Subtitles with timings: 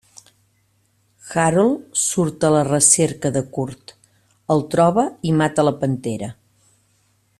[1.33, 3.93] Harold surt a la recerca de Curt,
[4.57, 6.33] el troba i mata la pantera.